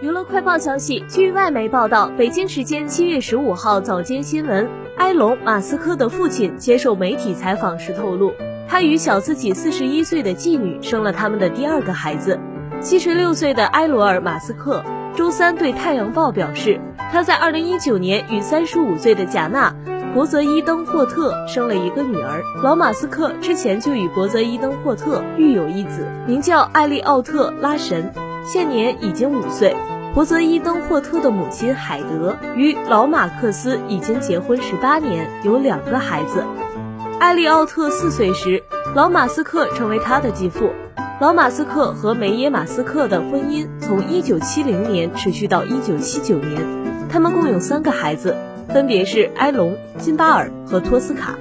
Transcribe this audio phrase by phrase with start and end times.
[0.00, 8.32] 娱乐快报消息，据外媒报道，北京时间七月十五号早间新闻，埃隆·马斯克的父亲接受媒体采访时透露，
[8.68, 12.38] 他与小自己四十一岁的继女生了他们的第二个孩子。
[12.80, 14.84] 七十六岁的埃罗尔·马斯克
[15.16, 16.80] 周三对《太阳报》表示，
[17.10, 19.74] 他在二零一九年与三十五岁的贾娜·
[20.14, 22.40] 博泽伊登霍特生了一个女儿。
[22.62, 28.12] 老马斯克之前就与博泽伊登霍特育有一子，名叫艾利奥特·拉什。
[28.50, 29.76] 现年已经五岁，
[30.14, 36.42] 伯泽伊登霍特的母亲海德与老马克思已经结婚十八年，有两个孩子。
[37.20, 38.64] 艾利奥特四岁时，
[38.94, 40.70] 老马斯克成为他的继父。
[41.20, 46.66] 老马斯克和梅耶马斯克的婚姻从一九七零年持续到一九七九年，
[47.10, 48.34] 他们共有三个孩子，
[48.72, 51.34] 分别是埃隆、金巴尔和托斯卡。